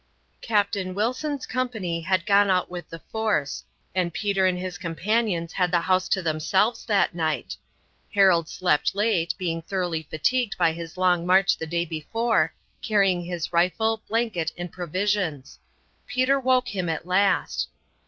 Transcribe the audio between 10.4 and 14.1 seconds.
by his long march the day before, carrying his rifle,